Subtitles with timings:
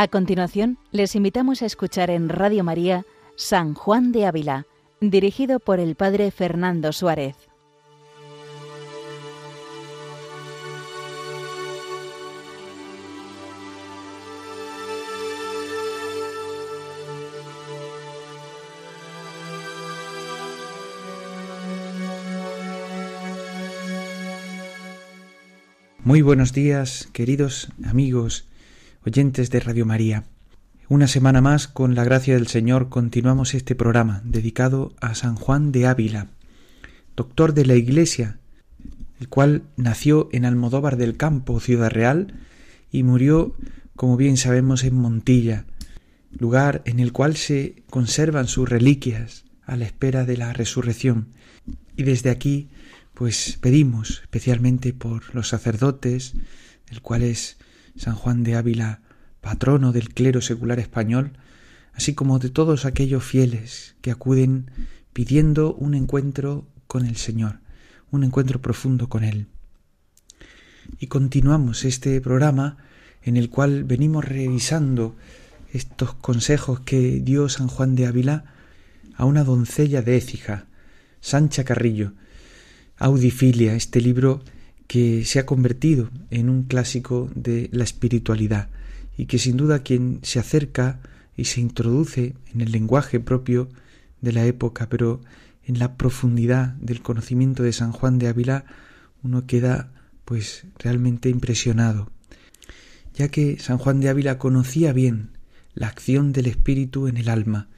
[0.00, 3.04] A continuación, les invitamos a escuchar en Radio María
[3.34, 4.64] San Juan de Ávila,
[5.00, 7.34] dirigido por el Padre Fernando Suárez.
[26.04, 28.47] Muy buenos días, queridos amigos
[29.08, 30.24] oyentes de Radio María.
[30.86, 35.72] Una semana más, con la gracia del Señor, continuamos este programa dedicado a San Juan
[35.72, 36.26] de Ávila,
[37.16, 38.38] doctor de la Iglesia,
[39.18, 42.34] el cual nació en Almodóvar del Campo, Ciudad Real,
[42.92, 43.56] y murió,
[43.96, 45.64] como bien sabemos, en Montilla,
[46.30, 51.28] lugar en el cual se conservan sus reliquias a la espera de la resurrección.
[51.96, 52.68] Y desde aquí,
[53.14, 56.34] pues pedimos especialmente por los sacerdotes,
[56.90, 57.57] el cual es
[57.98, 59.02] San Juan de Ávila,
[59.40, 61.32] patrono del clero secular español,
[61.92, 64.70] así como de todos aquellos fieles que acuden
[65.12, 67.58] pidiendo un encuentro con el Señor,
[68.10, 69.48] un encuentro profundo con Él.
[71.00, 72.78] Y continuamos este programa
[73.22, 75.16] en el cual venimos revisando
[75.72, 78.44] estos consejos que dio San Juan de Ávila
[79.16, 80.66] a una doncella de Écija,
[81.20, 82.12] Sancha Carrillo,
[82.96, 84.42] Audifilia, este libro
[84.88, 88.70] que se ha convertido en un clásico de la espiritualidad
[89.16, 91.00] y que sin duda quien se acerca
[91.36, 93.68] y se introduce en el lenguaje propio
[94.20, 95.20] de la época, pero
[95.64, 98.64] en la profundidad del conocimiento de San Juan de Ávila,
[99.22, 99.92] uno queda
[100.24, 102.10] pues realmente impresionado,
[103.14, 105.30] ya que San Juan de Ávila conocía bien
[105.74, 107.68] la acción del Espíritu en el alma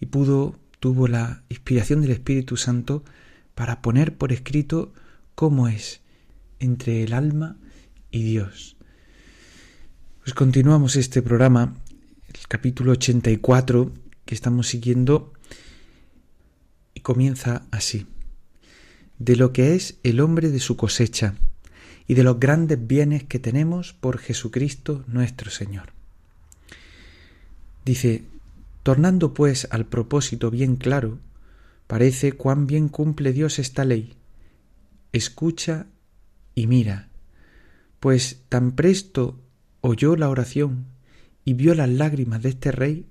[0.00, 3.04] y pudo tuvo la inspiración del Espíritu Santo
[3.54, 4.92] para poner por escrito
[5.36, 6.01] cómo es
[6.62, 7.56] entre el alma
[8.10, 8.76] y Dios.
[10.22, 11.74] Pues continuamos este programa,
[12.28, 13.92] el capítulo 84
[14.24, 15.32] que estamos siguiendo
[16.94, 18.06] y comienza así.
[19.18, 21.34] De lo que es el hombre de su cosecha
[22.06, 25.92] y de los grandes bienes que tenemos por Jesucristo nuestro Señor.
[27.84, 28.24] Dice,
[28.84, 31.18] tornando pues al propósito bien claro,
[31.88, 34.14] parece cuán bien cumple Dios esta ley.
[35.12, 35.86] Escucha
[36.54, 37.08] y mira,
[38.00, 39.40] pues tan presto
[39.80, 40.86] oyó la oración
[41.44, 43.06] y vio las lágrimas de este rey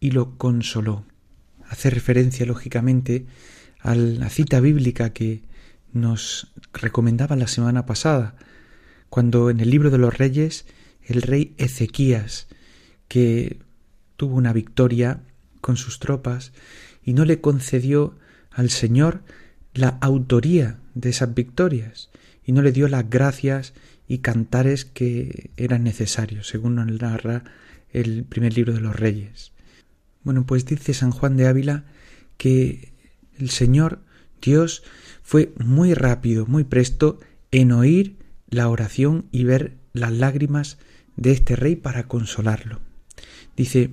[0.00, 1.04] y lo consoló.
[1.68, 3.26] Hace referencia, lógicamente,
[3.80, 5.42] a la cita bíblica que
[5.92, 8.36] nos recomendaba la semana pasada,
[9.08, 10.66] cuando en el libro de los reyes
[11.02, 12.48] el rey Ezequías,
[13.08, 13.58] que
[14.16, 15.20] tuvo una victoria
[15.60, 16.52] con sus tropas
[17.02, 18.16] y no le concedió
[18.50, 19.22] al Señor
[19.72, 22.10] la autoría de esas victorias,
[22.48, 23.74] y no le dio las gracias
[24.08, 27.44] y cantares que eran necesarios, según nos narra
[27.92, 29.52] el primer libro de los Reyes.
[30.24, 31.84] Bueno, pues dice San Juan de Ávila
[32.38, 32.94] que
[33.38, 34.00] el Señor
[34.40, 34.82] Dios
[35.22, 37.20] fue muy rápido, muy presto
[37.50, 38.16] en oír
[38.48, 40.78] la oración y ver las lágrimas
[41.16, 42.80] de este rey para consolarlo.
[43.58, 43.90] Dice,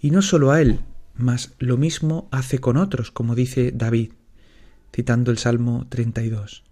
[0.00, 0.78] y no solo a él,
[1.16, 4.12] mas lo mismo hace con otros, como dice David,
[4.92, 6.69] citando el Salmo 32.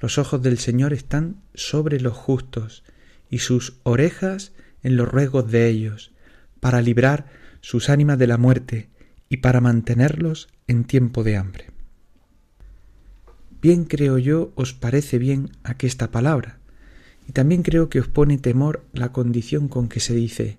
[0.00, 2.84] Los ojos del Señor están sobre los justos
[3.30, 6.12] y sus orejas en los ruegos de ellos,
[6.60, 7.26] para librar
[7.60, 8.90] sus ánimas de la muerte
[9.28, 11.70] y para mantenerlos en tiempo de hambre.
[13.62, 16.58] Bien creo yo os parece bien aquesta palabra,
[17.26, 20.58] y también creo que os pone temor la condición con que se dice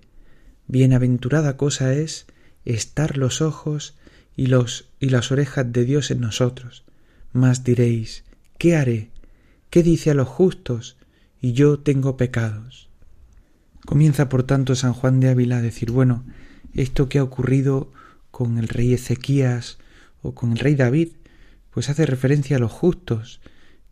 [0.66, 2.26] Bienaventurada cosa es
[2.64, 3.94] estar los ojos
[4.36, 6.84] y los y las orejas de Dios en nosotros.
[7.32, 8.24] Mas diréis,
[8.58, 9.10] ¿qué haré?
[9.70, 10.96] ¿Qué dice a los justos?
[11.40, 12.88] Y yo tengo pecados.
[13.84, 16.24] Comienza por tanto San Juan de Ávila a decir, bueno,
[16.74, 17.92] esto que ha ocurrido
[18.30, 19.78] con el rey Ezequías
[20.22, 21.10] o con el rey David,
[21.70, 23.40] pues hace referencia a los justos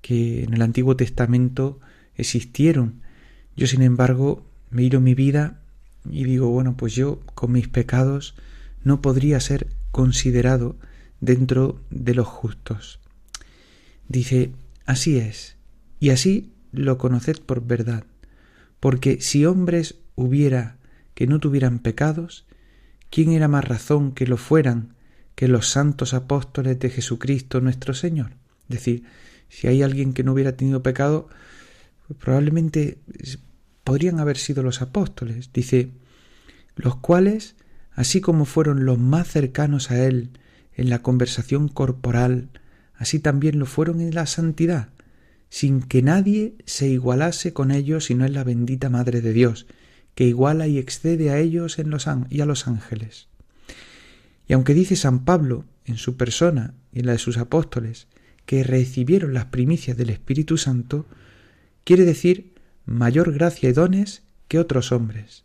[0.00, 1.81] que en el Antiguo Testamento
[2.17, 3.00] existieron.
[3.56, 5.61] Yo, sin embargo, miro mi vida
[6.11, 8.35] y digo, bueno, pues yo con mis pecados
[8.82, 10.76] no podría ser considerado
[11.21, 13.00] dentro de los justos.
[14.09, 14.53] Dice,
[14.85, 15.56] así es,
[16.05, 18.05] y así lo conoced por verdad.
[18.79, 20.77] Porque si hombres hubiera
[21.15, 22.45] que no tuvieran pecados,
[23.09, 24.97] ¿quién era más razón que lo fueran
[25.35, 28.33] que los santos apóstoles de Jesucristo nuestro Señor?
[28.69, 29.05] Es decir,
[29.49, 31.31] si hay alguien que no hubiera tenido pecado,
[32.21, 32.99] probablemente
[33.83, 35.55] podrían haber sido los apóstoles.
[35.55, 35.89] Dice,
[36.77, 37.57] los cuales,
[37.93, 40.33] así como fueron los más cercanos a Él
[40.75, 42.50] en la conversación corporal,
[42.95, 44.91] así también lo fueron en la santidad,
[45.55, 49.69] sin que nadie se igualase con ellos sino en la bendita Madre de Dios,
[50.17, 53.29] que iguala y excede a ellos en los y a los ángeles.
[54.49, 58.09] Y aunque dice San Pablo en su persona y en la de sus apóstoles
[58.47, 61.06] que recibieron las primicias del Espíritu Santo,
[61.85, 62.55] quiere decir
[62.85, 65.45] mayor gracia y dones que otros hombres.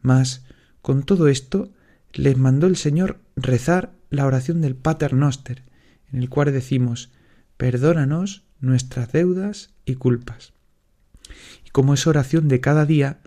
[0.00, 0.46] Mas,
[0.80, 1.74] con todo esto,
[2.14, 5.62] les mandó el Señor rezar la oración del Pater Noster,
[6.10, 7.10] en el cual decimos,
[7.58, 10.54] perdónanos nuestras deudas y culpas.
[11.66, 13.20] Y como es oración de cada día,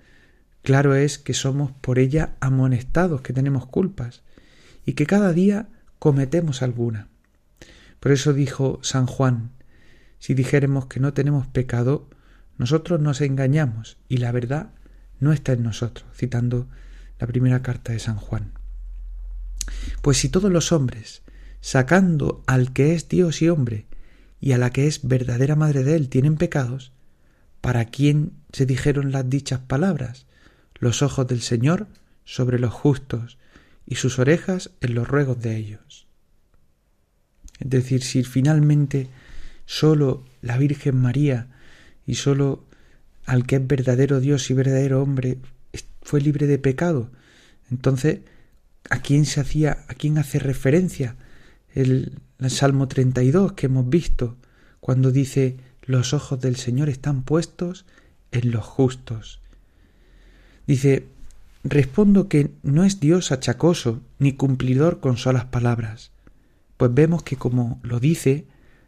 [0.63, 4.23] claro es que somos por ella amonestados, que tenemos culpas,
[4.85, 7.09] y que cada día cometemos alguna.
[7.99, 9.51] Por eso dijo San Juan,
[10.19, 12.09] si dijéremos que no tenemos pecado,
[12.57, 14.71] nosotros nos engañamos y la verdad
[15.19, 16.67] no está en nosotros, citando
[17.19, 18.53] la primera carta de San Juan.
[20.01, 21.23] Pues si todos los hombres,
[21.61, 23.87] sacando al que es Dios y hombre,
[24.45, 26.91] y a la que es verdadera madre de él, tienen pecados,
[27.61, 30.27] ¿para quién se dijeron las dichas palabras?
[30.75, 31.87] Los ojos del Señor
[32.25, 33.39] sobre los justos,
[33.87, 36.05] y sus orejas en los ruegos de ellos.
[37.59, 39.07] Es decir, si finalmente
[39.65, 41.47] sólo la Virgen María
[42.05, 42.65] y sólo
[43.25, 45.39] al que es verdadero Dios y verdadero hombre
[46.03, 47.11] fue libre de pecado,
[47.71, 48.19] entonces
[48.91, 51.15] ¿a quién se hacía, a quién hace referencia
[51.75, 54.35] el, el Salmo 32 que hemos visto
[54.79, 57.85] cuando dice los ojos del Señor están puestos
[58.31, 59.41] en los justos?
[60.65, 61.05] Dice,
[61.63, 66.11] respondo que no es Dios achacoso ni cumplidor con solas palabras,
[66.77, 68.45] pues vemos que como lo dice,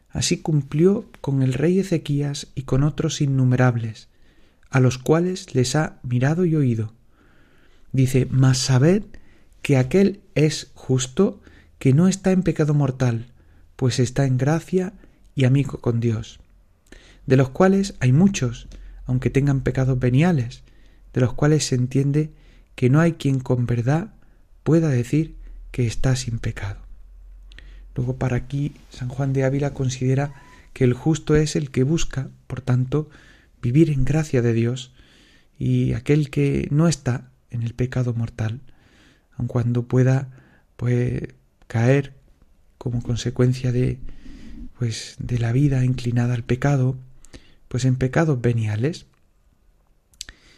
[0.09, 4.09] así cumplió con el rey Ezequías y con otros innumerables,
[4.69, 6.93] a los cuales les ha mirado y oído.
[7.91, 9.03] Dice, mas sabed
[9.61, 11.41] que aquel es justo
[11.79, 13.27] que no está en pecado mortal,
[13.75, 14.93] pues está en gracia
[15.35, 16.39] y amigo con Dios,
[17.25, 18.67] de los cuales hay muchos,
[19.05, 20.63] aunque tengan pecados veniales,
[21.13, 22.31] de los cuales se entiende
[22.75, 24.13] que no hay quien con verdad
[24.63, 25.35] pueda decir
[25.71, 26.79] que está sin pecado.
[27.95, 30.33] Luego para aquí San Juan de Ávila considera
[30.73, 33.09] que el justo es el que busca, por tanto,
[33.61, 34.93] vivir en gracia de Dios
[35.57, 38.61] y aquel que no está en el pecado mortal,
[39.35, 40.29] aun cuando pueda
[40.75, 41.23] pues
[41.67, 42.15] caer
[42.77, 43.99] como consecuencia de
[44.77, 46.97] pues de la vida inclinada al pecado,
[47.67, 49.07] pues en pecados veniales,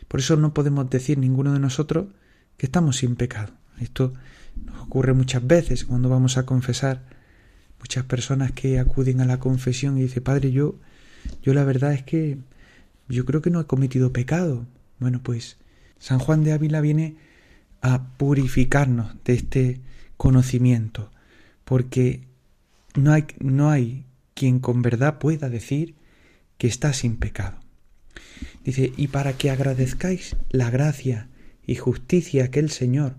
[0.10, 2.08] por eso no podemos decir ninguno de nosotros
[2.58, 3.54] que estamos sin pecado.
[3.80, 4.14] Esto
[4.66, 7.04] nos ocurre muchas veces cuando vamos a confesar.
[7.80, 10.80] Muchas personas que acuden a la confesión y dicen, Padre, yo,
[11.44, 12.40] yo la verdad es que
[13.08, 14.66] yo creo que no he cometido pecado.
[15.00, 15.58] Bueno, pues
[16.00, 17.16] San Juan de Ávila viene
[17.82, 19.82] a purificarnos de este
[20.20, 21.10] conocimiento,
[21.64, 22.28] porque
[22.94, 25.96] no hay, no hay quien con verdad pueda decir
[26.58, 27.58] que está sin pecado.
[28.66, 31.30] Dice, y para que agradezcáis la gracia
[31.66, 33.16] y justicia que el Señor,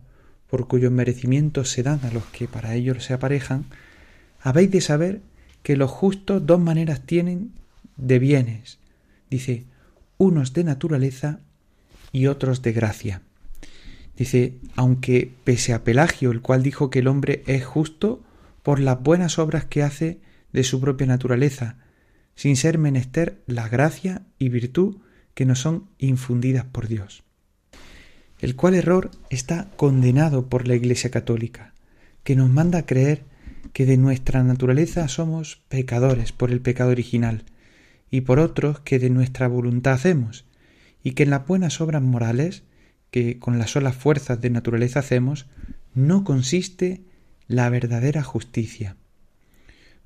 [0.47, 3.65] por cuyos merecimientos se dan a los que para ellos se aparejan,
[4.39, 5.23] habéis de saber
[5.63, 7.53] que los justos dos maneras tienen
[7.97, 8.79] de bienes.
[9.31, 9.65] Dice,
[10.19, 11.41] unos de naturaleza
[12.13, 13.23] y otros de gracia.
[14.21, 18.23] Dice, aunque pese a Pelagio, el cual dijo que el hombre es justo
[18.63, 20.21] por las buenas obras que hace
[20.53, 21.79] de su propia naturaleza,
[22.35, 24.99] sin ser menester la gracia y virtud
[25.33, 27.23] que nos son infundidas por Dios.
[28.41, 31.73] El cual error está condenado por la Iglesia Católica,
[32.23, 33.25] que nos manda creer
[33.73, 37.45] que de nuestra naturaleza somos pecadores por el pecado original,
[38.11, 40.45] y por otros que de nuestra voluntad hacemos,
[41.03, 42.65] y que en las buenas obras morales,
[43.11, 45.47] que con las solas fuerzas de naturaleza hacemos,
[45.95, 47.03] no consiste
[47.49, 48.97] la verdadera justicia.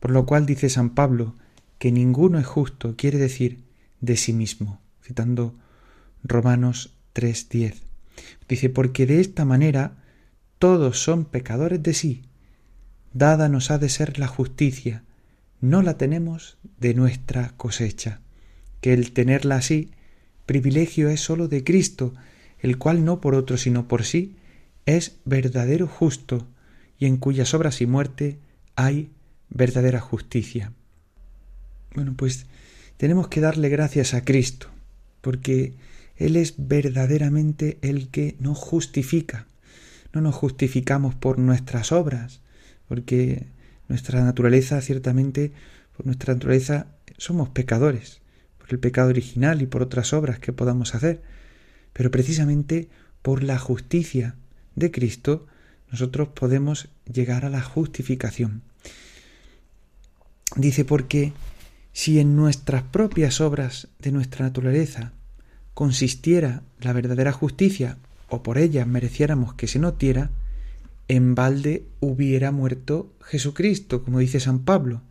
[0.00, 1.36] Por lo cual dice San Pablo
[1.78, 3.64] que ninguno es justo, quiere decir
[4.00, 5.54] de sí mismo citando
[6.22, 7.82] Romanos 3:10.
[8.48, 9.96] Dice, porque de esta manera
[10.58, 12.22] todos son pecadores de sí.
[13.12, 15.04] Dada nos ha de ser la justicia,
[15.60, 18.20] no la tenemos de nuestra cosecha,
[18.80, 19.90] que el tenerla así,
[20.46, 22.14] privilegio es sólo de Cristo,
[22.64, 24.36] el cual no por otro sino por sí,
[24.86, 26.48] es verdadero justo,
[26.98, 28.38] y en cuyas obras y muerte
[28.74, 29.10] hay
[29.50, 30.72] verdadera justicia.
[31.94, 32.46] Bueno, pues
[32.96, 34.68] tenemos que darle gracias a Cristo,
[35.20, 35.74] porque
[36.16, 39.46] Él es verdaderamente el que nos justifica.
[40.14, 42.40] No nos justificamos por nuestras obras,
[42.88, 43.44] porque
[43.88, 45.52] nuestra naturaleza, ciertamente,
[45.94, 46.86] por nuestra naturaleza
[47.18, 48.22] somos pecadores,
[48.56, 51.20] por el pecado original y por otras obras que podamos hacer,
[51.94, 52.90] pero precisamente
[53.22, 54.36] por la justicia
[54.74, 55.46] de Cristo
[55.90, 58.62] nosotros podemos llegar a la justificación.
[60.56, 61.32] Dice porque
[61.92, 65.12] si en nuestras propias obras de nuestra naturaleza
[65.72, 67.96] consistiera la verdadera justicia
[68.28, 70.30] o por ella mereciéramos que se notiera,
[71.08, 75.02] en balde hubiera muerto Jesucristo, como dice San Pablo,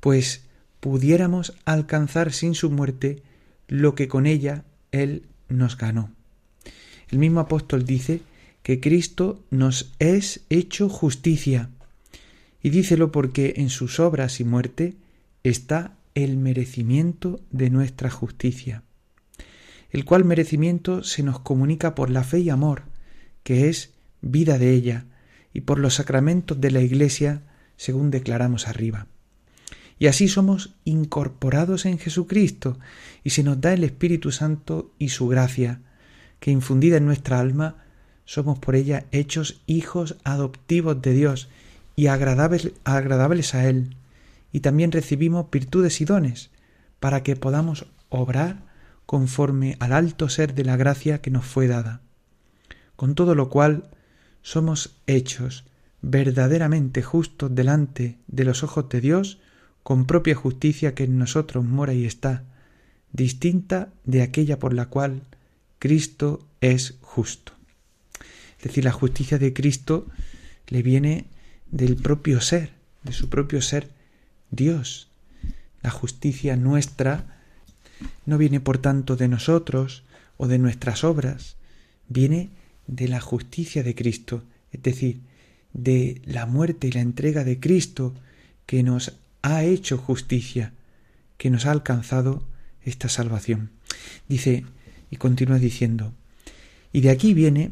[0.00, 0.44] pues
[0.80, 3.22] pudiéramos alcanzar sin su muerte
[3.66, 6.10] lo que con ella Él nos ganó.
[7.10, 8.20] El mismo apóstol dice
[8.62, 11.70] que Cristo nos es hecho justicia,
[12.62, 14.96] y dícelo porque en sus obras y muerte
[15.42, 18.82] está el merecimiento de nuestra justicia,
[19.90, 22.82] el cual merecimiento se nos comunica por la fe y amor,
[23.42, 25.06] que es vida de ella,
[25.54, 27.42] y por los sacramentos de la Iglesia,
[27.76, 29.06] según declaramos arriba.
[29.98, 32.78] Y así somos incorporados en Jesucristo,
[33.24, 35.80] y se nos da el Espíritu Santo y su gracia,
[36.40, 37.84] que infundida en nuestra alma,
[38.24, 41.48] somos por ella hechos hijos adoptivos de Dios
[41.96, 43.96] y agradables, agradables a Él,
[44.52, 46.50] y también recibimos virtudes y dones,
[47.00, 48.66] para que podamos obrar
[49.06, 52.02] conforme al alto ser de la gracia que nos fue dada.
[52.94, 53.90] Con todo lo cual
[54.42, 55.64] somos hechos
[56.02, 59.40] verdaderamente justos delante de los ojos de Dios,
[59.88, 62.44] con propia justicia que en nosotros mora y está,
[63.10, 65.22] distinta de aquella por la cual
[65.78, 67.54] Cristo es justo.
[68.58, 70.06] Es decir, la justicia de Cristo
[70.66, 71.24] le viene
[71.70, 73.88] del propio ser, de su propio ser
[74.50, 75.08] Dios.
[75.80, 77.40] La justicia nuestra
[78.26, 80.02] no viene por tanto de nosotros
[80.36, 81.56] o de nuestras obras,
[82.10, 82.50] viene
[82.86, 85.20] de la justicia de Cristo, es decir,
[85.72, 88.12] de la muerte y la entrega de Cristo
[88.66, 90.72] que nos ha hecho justicia,
[91.36, 92.42] que nos ha alcanzado
[92.82, 93.70] esta salvación.
[94.28, 94.64] Dice,
[95.10, 96.12] y continúa diciendo,
[96.92, 97.70] y de aquí viene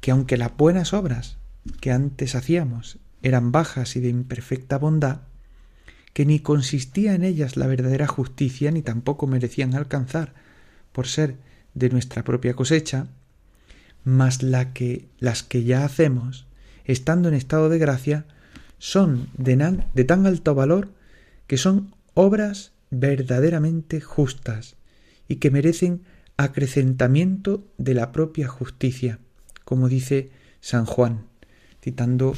[0.00, 1.36] que aunque las buenas obras
[1.80, 5.20] que antes hacíamos eran bajas y de imperfecta bondad,
[6.12, 10.32] que ni consistía en ellas la verdadera justicia ni tampoco merecían alcanzar
[10.92, 11.36] por ser
[11.74, 13.06] de nuestra propia cosecha,
[14.04, 16.46] mas la que las que ya hacemos,
[16.84, 18.24] estando en estado de gracia,
[18.78, 20.88] son de, de tan alto valor
[21.50, 24.76] que son obras verdaderamente justas
[25.26, 26.04] y que merecen
[26.36, 29.18] acrecentamiento de la propia justicia,
[29.64, 30.30] como dice
[30.60, 31.26] San Juan,
[31.82, 32.36] citando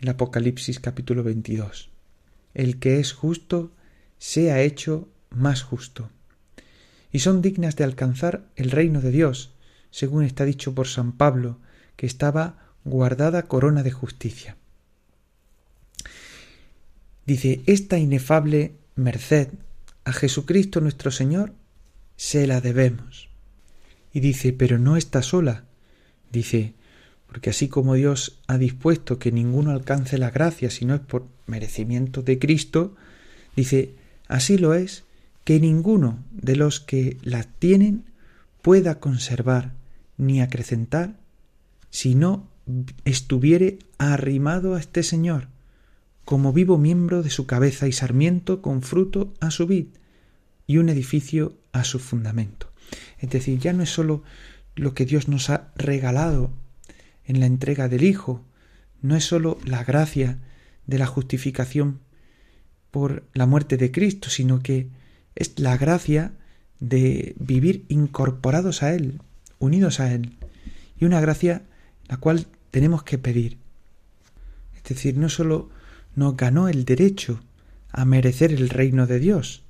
[0.00, 1.90] el Apocalipsis capítulo 22.
[2.52, 3.70] El que es justo
[4.18, 6.10] sea hecho más justo.
[7.12, 9.54] Y son dignas de alcanzar el reino de Dios,
[9.92, 11.60] según está dicho por San Pablo,
[11.94, 14.56] que estaba guardada corona de justicia.
[17.26, 19.48] Dice, esta inefable merced
[20.04, 21.52] a Jesucristo nuestro Señor
[22.16, 23.28] se la debemos.
[24.12, 25.64] Y dice, pero no está sola.
[26.30, 26.74] Dice,
[27.26, 31.26] porque así como Dios ha dispuesto que ninguno alcance la gracia si no es por
[31.46, 32.94] merecimiento de Cristo,
[33.56, 33.94] dice,
[34.28, 35.04] así lo es
[35.44, 38.04] que ninguno de los que la tienen
[38.60, 39.72] pueda conservar
[40.16, 41.16] ni acrecentar
[41.90, 42.48] si no
[43.04, 45.48] estuviere arrimado a este Señor,
[46.24, 49.86] como vivo miembro de su cabeza y sarmiento con fruto a su vid
[50.66, 52.70] y un edificio a su fundamento.
[53.18, 54.22] Es decir, ya no es sólo
[54.74, 56.50] lo que Dios nos ha regalado
[57.24, 58.44] en la entrega del Hijo,
[59.00, 60.38] no es sólo la gracia
[60.86, 62.00] de la justificación
[62.90, 64.88] por la muerte de Cristo, sino que
[65.34, 66.32] es la gracia
[66.78, 69.20] de vivir incorporados a Él,
[69.58, 70.36] unidos a Él,
[70.98, 71.62] y una gracia
[72.08, 73.58] la cual tenemos que pedir.
[74.76, 75.70] Es decir, no sólo
[76.14, 77.40] nos ganó el derecho
[77.90, 79.62] a merecer el reino de Dios,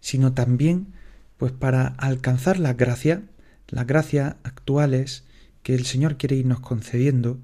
[0.00, 0.88] sino también,
[1.36, 3.22] pues para alcanzar la gracia,
[3.68, 5.24] las gracias actuales
[5.62, 7.38] que el Señor quiere irnos concediendo,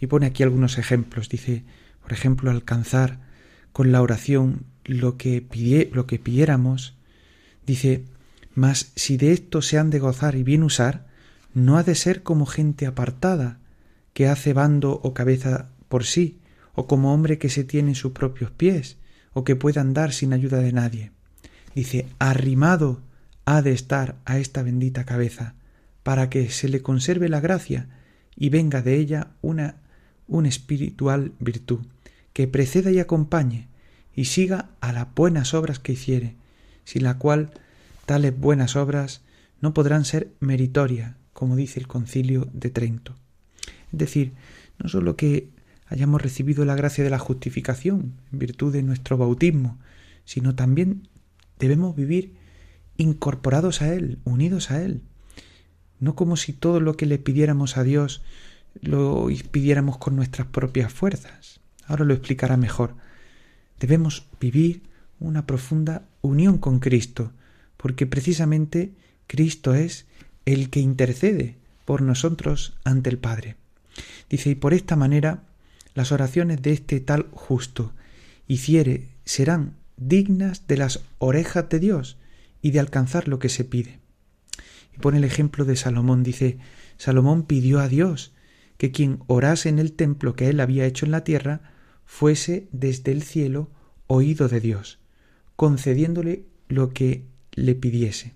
[0.00, 1.28] y pone aquí algunos ejemplos.
[1.28, 1.62] Dice,
[2.02, 3.20] por ejemplo, alcanzar
[3.72, 5.46] con la oración lo que,
[5.92, 6.94] lo que pidiéramos.
[7.66, 8.04] Dice,
[8.54, 11.06] mas si de esto se han de gozar y bien usar,
[11.52, 13.58] no ha de ser como gente apartada,
[14.12, 16.39] que hace bando o cabeza por sí,
[16.80, 18.96] o como hombre que se tiene en sus propios pies,
[19.34, 21.12] o que pueda andar sin ayuda de nadie.
[21.74, 23.02] Dice, arrimado
[23.44, 25.56] ha de estar a esta bendita cabeza,
[26.02, 27.90] para que se le conserve la gracia
[28.34, 29.76] y venga de ella una,
[30.26, 31.80] una espiritual virtud,
[32.32, 33.68] que preceda y acompañe,
[34.16, 36.34] y siga a las buenas obras que hiciere,
[36.84, 37.50] sin la cual
[38.06, 39.20] tales buenas obras
[39.60, 43.16] no podrán ser meritorias, como dice el concilio de Trento.
[43.92, 44.32] Es decir,
[44.78, 45.50] no sólo que
[45.90, 49.78] hayamos recibido la gracia de la justificación en virtud de nuestro bautismo,
[50.24, 51.08] sino también
[51.58, 52.36] debemos vivir
[52.96, 55.02] incorporados a Él, unidos a Él,
[55.98, 58.22] no como si todo lo que le pidiéramos a Dios
[58.80, 61.60] lo pidiéramos con nuestras propias fuerzas.
[61.86, 62.94] Ahora lo explicará mejor.
[63.80, 64.82] Debemos vivir
[65.18, 67.32] una profunda unión con Cristo,
[67.76, 68.92] porque precisamente
[69.26, 70.06] Cristo es
[70.46, 73.56] el que intercede por nosotros ante el Padre.
[74.28, 75.42] Dice, y por esta manera
[75.94, 77.92] las oraciones de este tal justo
[78.46, 82.16] hiciere serán dignas de las orejas de Dios
[82.62, 84.00] y de alcanzar lo que se pide.
[84.94, 86.58] Y pone el ejemplo de Salomón, dice,
[86.96, 88.32] Salomón pidió a Dios
[88.76, 91.60] que quien orase en el templo que él había hecho en la tierra
[92.04, 93.70] fuese desde el cielo
[94.06, 94.98] oído de Dios,
[95.54, 98.34] concediéndole lo que le pidiese.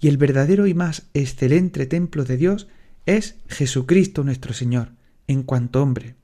[0.00, 2.66] Y el verdadero y más excelente templo de Dios
[3.06, 4.92] es Jesucristo nuestro Señor,
[5.28, 6.16] en cuanto hombre,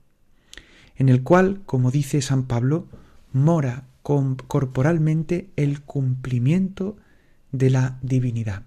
[0.98, 2.86] en el cual, como dice San Pablo,
[3.32, 6.96] mora corporalmente el cumplimiento
[7.52, 8.64] de la divinidad.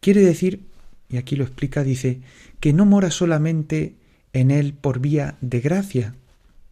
[0.00, 0.66] Quiere decir,
[1.08, 2.20] y aquí lo explica, dice,
[2.60, 3.94] que no mora solamente
[4.32, 6.14] en él por vía de gracia,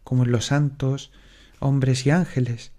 [0.03, 1.11] como en los santos,
[1.59, 2.71] hombres y ángeles,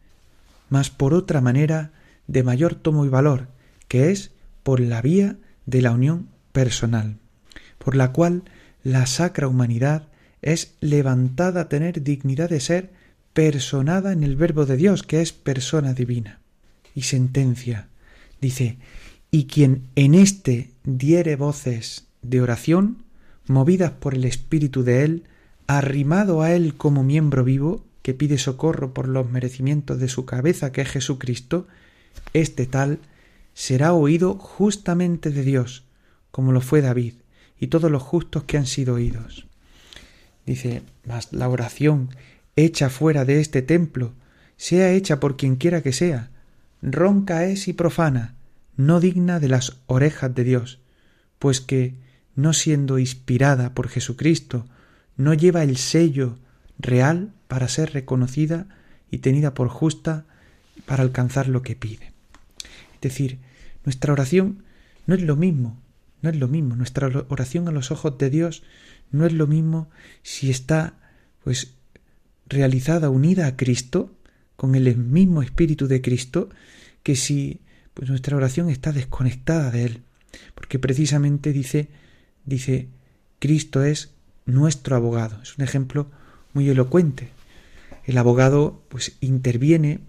[0.69, 1.93] mas por otra manera
[2.27, 3.49] de mayor tomo y valor,
[3.89, 4.33] que es
[4.63, 7.17] por la vía de la unión personal,
[7.79, 8.43] por la cual
[8.83, 10.09] la sacra humanidad
[10.47, 12.91] es levantada a tener dignidad de ser
[13.33, 16.39] personada en el verbo de Dios, que es persona divina.
[16.95, 17.89] Y sentencia,
[18.41, 18.79] dice,
[19.33, 23.03] y quien en éste diere voces de oración,
[23.49, 25.25] movidas por el Espíritu de Él,
[25.67, 30.71] arrimado a Él como miembro vivo, que pide socorro por los merecimientos de su cabeza,
[30.71, 31.67] que es Jesucristo,
[32.35, 33.01] este tal
[33.53, 35.85] será oído justamente de Dios,
[36.31, 37.15] como lo fue David
[37.59, 39.46] y todos los justos que han sido oídos.
[40.47, 42.11] Dice, mas la oración
[42.55, 44.15] hecha fuera de este templo,
[44.57, 46.31] sea hecha por quien quiera que sea,
[46.81, 48.35] ronca es y profana,
[48.77, 50.79] no digna de las orejas de Dios,
[51.39, 51.95] pues que,
[52.35, 54.67] no siendo inspirada por Jesucristo,
[55.17, 56.39] no lleva el sello
[56.79, 58.67] real para ser reconocida
[59.11, 60.25] y tenida por justa
[60.85, 62.13] para alcanzar lo que pide.
[62.95, 63.39] Es decir,
[63.85, 64.63] nuestra oración
[65.07, 65.81] no es lo mismo,
[66.23, 68.63] no es lo mismo, nuestra oración a los ojos de Dios
[69.11, 69.89] no es lo mismo
[70.23, 70.95] si está
[71.45, 71.75] pues
[72.49, 74.13] realizada unida a Cristo,
[74.57, 76.49] con el mismo espíritu de Cristo,
[77.03, 77.61] que si
[77.95, 80.03] pues nuestra oración está desconectada de él,
[80.55, 81.89] porque precisamente dice
[82.45, 82.89] dice
[83.39, 84.11] Cristo es
[84.47, 85.43] nuestro abogado.
[85.43, 86.11] Es un ejemplo
[86.55, 87.31] muy elocuente.
[88.05, 90.01] El abogado pues interviene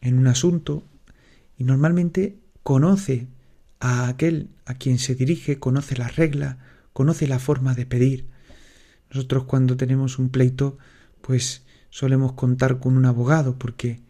[0.00, 0.82] en un asunto
[1.58, 3.26] y normalmente conoce
[3.78, 6.58] a aquel a quien se dirige, conoce la regla,
[6.92, 8.31] conoce la forma de pedir.
[9.12, 10.78] Nosotros cuando tenemos un pleito,
[11.20, 14.00] pues solemos contar con un abogado porque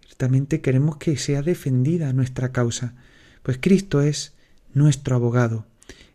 [0.00, 2.94] ciertamente queremos que sea defendida nuestra causa,
[3.42, 4.34] pues Cristo es
[4.74, 5.66] nuestro abogado,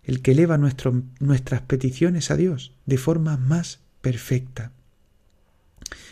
[0.04, 4.72] el que eleva nuestras peticiones a Dios de forma más perfecta.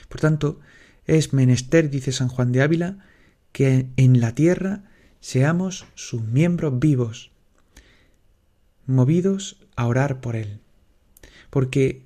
[0.09, 0.59] Por tanto,
[1.05, 3.05] es menester, dice San Juan de Ávila,
[3.51, 4.83] que en la tierra
[5.19, 7.31] seamos sus miembros vivos,
[8.87, 10.59] movidos a orar por Él.
[11.49, 12.01] Porque,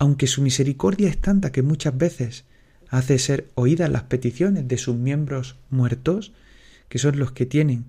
[0.00, 2.44] aunque su misericordia es tanta que muchas veces
[2.88, 6.32] hace ser oídas las peticiones de sus miembros muertos,
[6.88, 7.84] que son los que tienen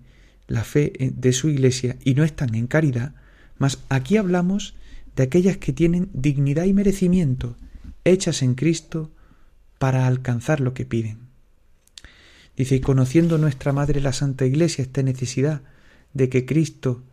[0.46, 3.16] la fe de su iglesia y no están en caridad,
[3.58, 4.76] mas aquí hablamos
[5.16, 7.56] de aquellas que tienen dignidad y merecimiento,
[8.04, 9.10] hechas en Cristo
[9.80, 11.18] para alcanzar lo que piden.
[12.58, 15.62] Dice, y conociendo nuestra Madre la Santa Iglesia esta necesidad
[16.14, 17.04] de que Cristo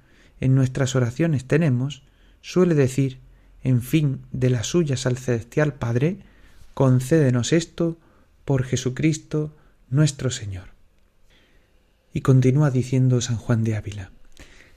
[0.41, 2.03] en nuestras oraciones tenemos,
[2.41, 3.21] suele decir,
[3.69, 6.19] en fin de las suyas al celestial Padre,
[6.75, 7.99] concédenos esto
[8.45, 9.55] por Jesucristo
[9.91, 10.69] nuestro Señor.
[12.15, 14.11] Y continúa diciendo San Juan de Ávila,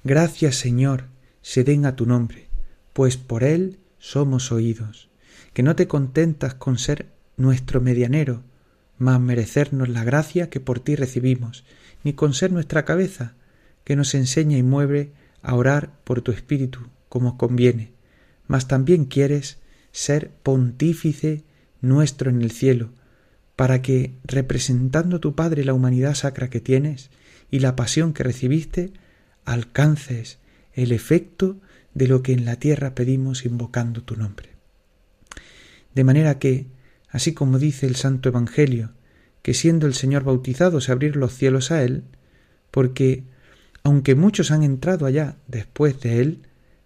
[0.03, 1.05] Gracias Señor
[1.41, 2.47] se den a tu nombre,
[2.93, 5.09] pues por él somos oídos,
[5.53, 8.43] que no te contentas con ser nuestro medianero,
[8.97, 11.63] mas merecernos la gracia que por ti recibimos,
[12.03, 13.35] ni con ser nuestra cabeza,
[13.83, 17.93] que nos enseña y mueve a orar por tu espíritu como conviene,
[18.47, 19.57] mas también quieres
[19.91, 21.43] ser pontífice
[21.81, 22.91] nuestro en el cielo,
[23.55, 27.09] para que, representando tu Padre la humanidad sacra que tienes
[27.49, 28.93] y la pasión que recibiste,
[29.45, 30.39] alcances
[30.73, 31.59] el efecto
[31.93, 34.49] de lo que en la tierra pedimos invocando tu nombre.
[35.93, 36.67] De manera que,
[37.09, 38.91] así como dice el Santo Evangelio,
[39.41, 42.03] que siendo el Señor bautizado se abrir los cielos a él,
[42.69, 43.23] porque,
[43.83, 46.41] aunque muchos han entrado allá después de él,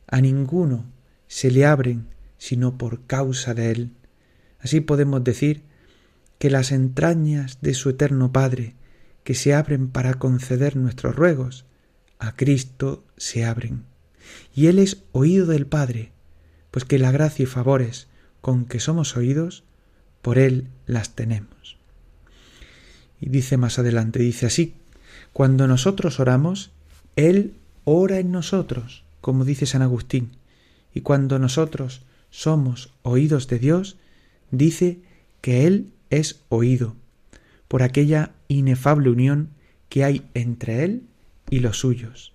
[0.07, 0.85] a ninguno
[1.27, 2.07] se le abren
[2.37, 3.91] sino por causa de él,
[4.65, 5.61] Así podemos decir
[6.39, 8.73] que las entrañas de su eterno Padre,
[9.23, 11.65] que se abren para conceder nuestros ruegos,
[12.17, 13.83] a Cristo se abren.
[14.55, 16.13] Y Él es oído del Padre,
[16.71, 18.07] pues que la gracia y favores
[18.41, 19.63] con que somos oídos,
[20.23, 21.77] por Él las tenemos.
[23.21, 24.73] Y dice más adelante, dice así,
[25.31, 26.71] cuando nosotros oramos,
[27.15, 30.31] Él ora en nosotros, como dice San Agustín,
[30.95, 33.97] y cuando nosotros somos oídos de Dios,
[34.49, 35.01] dice
[35.41, 36.95] que Él es oído,
[37.67, 39.49] por aquella inefable unión
[39.89, 41.03] que hay entre Él
[41.49, 42.33] y los suyos,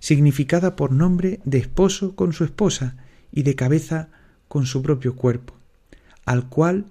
[0.00, 2.96] significada por nombre de esposo con su esposa
[3.30, 4.08] y de cabeza
[4.48, 5.54] con su propio cuerpo,
[6.24, 6.86] al cual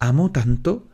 [0.00, 0.88] amó tanto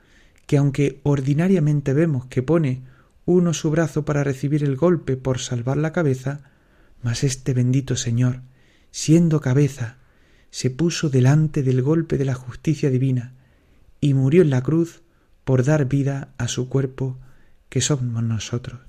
[0.46, 2.82] que aunque ordinariamente vemos que pone
[3.24, 6.42] uno su brazo para recibir el golpe por salvar la cabeza,
[7.02, 8.42] mas este bendito Señor,
[8.96, 9.98] siendo cabeza,
[10.50, 13.35] se puso delante del golpe de la justicia divina
[14.00, 15.02] y murió en la cruz
[15.44, 17.18] por dar vida a su cuerpo
[17.68, 18.80] que somos nosotros.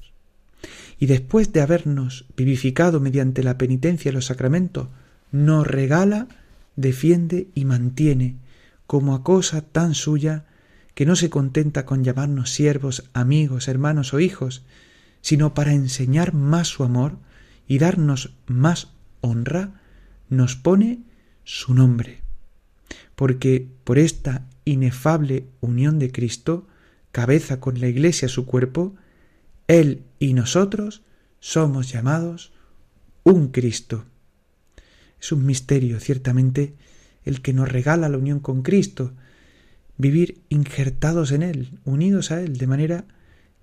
[0.97, 4.87] Y después de habernos vivificado mediante la penitencia y los sacramentos,
[5.33, 6.29] nos regala,
[6.77, 8.37] defiende y mantiene
[8.87, 10.45] como a cosa tan suya
[10.95, 14.63] que no se contenta con llamarnos siervos, amigos, hermanos o hijos,
[15.19, 17.17] sino para enseñar más su amor
[17.67, 18.87] y darnos más
[19.19, 19.81] honra,
[20.29, 20.99] nos pone
[21.43, 22.21] su nombre.
[23.15, 26.67] Porque por esta inefable unión de Cristo,
[27.11, 28.95] cabeza con la Iglesia su cuerpo,
[29.67, 31.03] Él y nosotros
[31.39, 32.51] somos llamados
[33.23, 34.05] un Cristo.
[35.19, 36.75] Es un misterio, ciertamente,
[37.25, 39.13] el que nos regala la unión con Cristo,
[39.97, 43.05] vivir injertados en Él, unidos a Él, de manera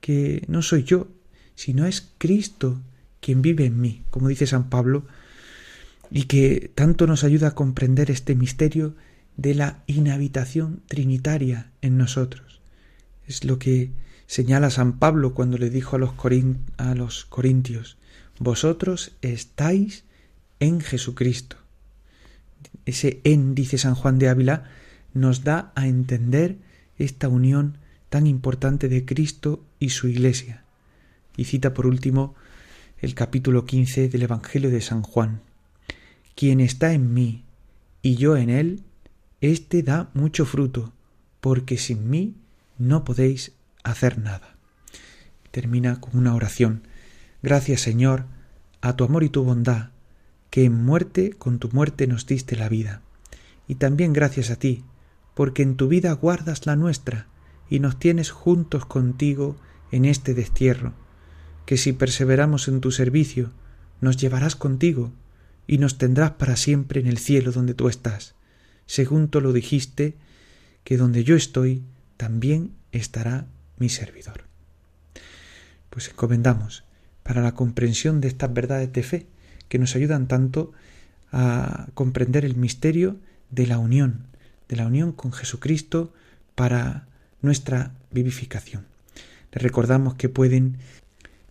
[0.00, 1.09] que no soy yo,
[1.55, 2.83] sino es Cristo
[3.20, 5.07] quien vive en mí, como dice San Pablo,
[6.14, 8.94] y que tanto nos ayuda a comprender este misterio
[9.37, 12.61] de la inhabitación trinitaria en nosotros.
[13.27, 13.90] Es lo que
[14.29, 16.12] señala San Pablo cuando le dijo a los,
[16.77, 17.98] a los corintios,
[18.38, 20.05] vosotros estáis
[20.61, 21.57] en Jesucristo.
[22.87, 24.70] Ese en, dice San Juan de Ávila,
[25.14, 26.59] nos da a entender
[26.96, 30.62] esta unión tan importante de Cristo y su Iglesia.
[31.37, 32.37] Y cita por último
[32.98, 35.40] el capítulo 15 del Evangelio de San Juan.
[36.35, 37.44] Quien está en mí
[38.03, 38.83] y yo en él,
[39.40, 40.92] éste da mucho fruto,
[41.40, 42.35] porque sin mí
[42.77, 43.53] no podéis
[43.85, 44.57] hacer nada.
[45.53, 46.83] Termina con una oración.
[47.42, 48.25] Gracias Señor,
[48.81, 49.90] a tu amor y tu bondad,
[50.51, 53.01] que en muerte con tu muerte nos diste la vida.
[53.68, 54.85] Y también gracias a ti,
[55.35, 57.29] porque en tu vida guardas la nuestra
[57.70, 59.57] y nos tienes juntos contigo
[59.92, 60.94] en este destierro,
[61.64, 63.53] que si perseveramos en tu servicio,
[64.01, 65.12] nos llevarás contigo
[65.66, 68.35] y nos tendrás para siempre en el cielo donde tú estás,
[68.87, 70.14] según tú lo dijiste,
[70.85, 71.83] que donde yo estoy,
[72.16, 73.46] también estará
[73.79, 74.44] mi servidor.
[75.90, 76.85] Pues encomendamos
[77.22, 79.27] para la comprensión de estas verdades de fe
[79.68, 80.72] que nos ayudan tanto
[81.33, 83.16] a comprender el misterio
[83.50, 84.27] de la unión
[84.68, 86.12] de la unión con Jesucristo
[86.55, 87.07] para
[87.42, 88.87] nuestra vivificación.
[89.53, 90.79] Les recordamos que pueden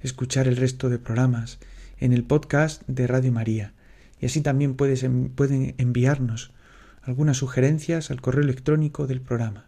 [0.01, 1.59] escuchar el resto de programas
[1.99, 3.73] en el podcast de Radio María
[4.23, 6.53] y así también pueden enviarnos
[7.01, 9.67] algunas sugerencias al correo electrónico del programa